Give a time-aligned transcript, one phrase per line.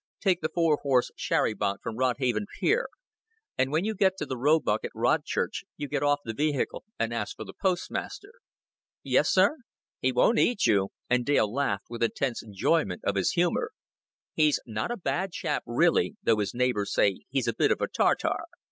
[0.19, 2.87] Take the four horse sharrybank from Rodhaven pier
[3.55, 6.83] and when you get to the Roebuck at Rodchurch, you get off of the vehicle
[6.97, 8.31] and ask for the Postmaster."
[9.03, 9.57] "Yes, sir?"
[9.99, 13.73] "He won't eat you," and Dale laughed with intense enjoyment of his humor.
[14.33, 17.87] "He's not a bad chap really, though his neighbors say he's a bit of a
[17.87, 18.45] Tartar.